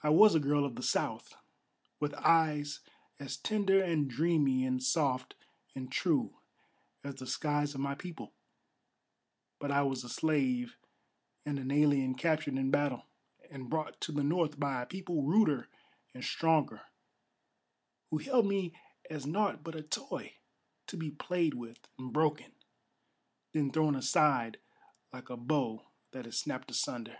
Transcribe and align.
I 0.00 0.10
was 0.10 0.36
a 0.36 0.38
girl 0.38 0.64
of 0.64 0.76
the 0.76 0.82
South, 0.84 1.34
with 1.98 2.14
eyes 2.14 2.78
as 3.18 3.36
tender 3.36 3.82
And 3.82 4.08
dreamy 4.08 4.64
and 4.64 4.80
soft 4.80 5.34
and 5.74 5.90
true 5.90 6.38
as 7.02 7.16
the 7.16 7.26
skies 7.26 7.74
of 7.74 7.80
my 7.80 7.96
people; 7.96 8.32
But 9.58 9.72
I 9.72 9.82
was 9.82 10.04
a 10.04 10.08
slave 10.08 10.76
and 11.44 11.58
an 11.58 11.72
alien 11.72 12.14
captured 12.14 12.54
in 12.56 12.70
battle, 12.70 13.06
And 13.50 13.68
brought 13.68 14.00
to 14.02 14.12
the 14.12 14.22
North 14.22 14.60
by 14.60 14.80
a 14.82 14.86
people 14.86 15.24
ruder 15.24 15.68
and 16.14 16.22
stronger, 16.22 16.82
Who 18.10 18.18
held 18.18 18.46
me 18.46 18.72
as 19.10 19.26
naught 19.26 19.64
but 19.64 19.74
a 19.74 19.82
toy, 19.82 20.36
to 20.86 20.96
be 20.96 21.10
played 21.10 21.54
with 21.54 21.88
and 21.98 22.12
broken, 22.12 22.52
Then 23.52 23.72
thrown 23.72 23.96
aside 23.96 24.60
like 25.12 25.28
a 25.28 25.36
bow 25.36 25.88
that 26.12 26.24
is 26.24 26.38
snapped 26.38 26.70
asunder. 26.70 27.18